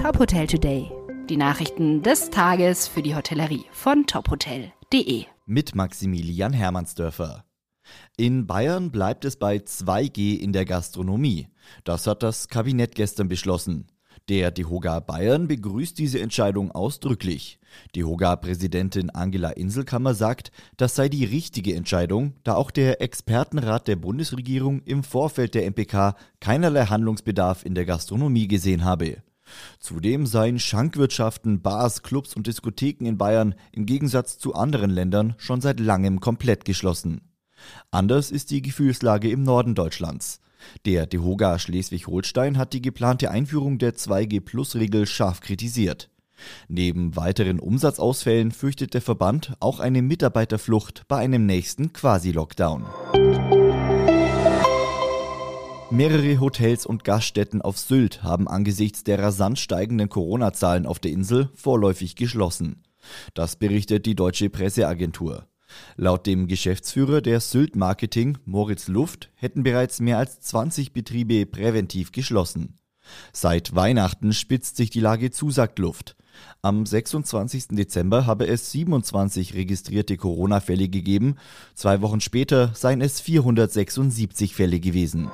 [0.00, 0.90] Top Hotel Today.
[1.28, 5.26] Die Nachrichten des Tages für die Hotellerie von tophotel.de.
[5.44, 7.44] Mit Maximilian Hermannsdörfer.
[8.16, 11.48] In Bayern bleibt es bei 2G in der Gastronomie.
[11.84, 13.88] Das hat das Kabinett gestern beschlossen.
[14.30, 17.58] Der DEHOGA Bayern begrüßt diese Entscheidung ausdrücklich.
[17.94, 24.80] DEHOGA-Präsidentin Angela Inselkammer sagt, das sei die richtige Entscheidung, da auch der Expertenrat der Bundesregierung
[24.80, 29.22] im Vorfeld der MPK keinerlei Handlungsbedarf in der Gastronomie gesehen habe.
[29.78, 35.60] Zudem seien Schankwirtschaften, Bars, Clubs und Diskotheken in Bayern im Gegensatz zu anderen Ländern schon
[35.60, 37.22] seit langem komplett geschlossen.
[37.90, 40.40] Anders ist die Gefühlslage im Norden Deutschlands.
[40.84, 46.10] Der DEHOGA Schleswig-Holstein hat die geplante Einführung der 2G-Plus-Regel scharf kritisiert.
[46.68, 52.86] Neben weiteren Umsatzausfällen fürchtet der Verband auch eine Mitarbeiterflucht bei einem nächsten Quasi-Lockdown.
[55.92, 61.50] Mehrere Hotels und Gaststätten auf Sylt haben angesichts der rasant steigenden Corona-Zahlen auf der Insel
[61.54, 62.84] vorläufig geschlossen.
[63.34, 65.48] Das berichtet die deutsche Presseagentur.
[65.96, 72.12] Laut dem Geschäftsführer der Sylt Marketing, Moritz Luft, hätten bereits mehr als 20 Betriebe präventiv
[72.12, 72.78] geschlossen.
[73.32, 76.16] Seit Weihnachten spitzt sich die Lage zu, sagt Luft.
[76.62, 77.68] Am 26.
[77.68, 81.36] Dezember habe es 27 registrierte Corona-Fälle gegeben.
[81.74, 85.30] Zwei Wochen später seien es 476 Fälle gewesen.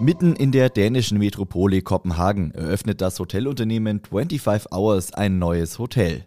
[0.00, 6.24] Mitten in der dänischen Metropole Kopenhagen eröffnet das Hotelunternehmen 25 Hours ein neues Hotel.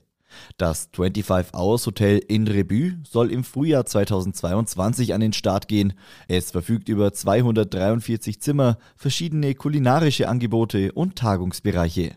[0.57, 5.93] Das 25 Hours Hotel in Rebü soll im Frühjahr 2022 an den Start gehen.
[6.27, 12.15] Es verfügt über 243 Zimmer, verschiedene kulinarische Angebote und Tagungsbereiche.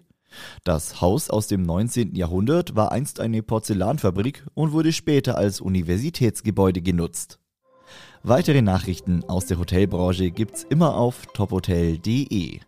[0.64, 2.14] Das Haus aus dem 19.
[2.14, 7.38] Jahrhundert war einst eine Porzellanfabrik und wurde später als Universitätsgebäude genutzt.
[8.22, 12.60] Weitere Nachrichten aus der Hotelbranche gibt's immer auf tophotel.de.